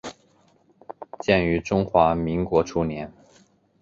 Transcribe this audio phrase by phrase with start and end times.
[1.19, 3.13] 建于中华民国初年。